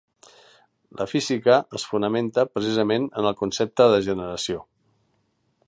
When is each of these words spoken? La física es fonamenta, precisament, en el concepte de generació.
La 1.01 1.05
física 1.11 1.57
es 1.79 1.85
fonamenta, 1.91 2.47
precisament, 2.55 3.05
en 3.21 3.29
el 3.33 3.37
concepte 3.43 3.87
de 3.95 4.01
generació. 4.09 4.65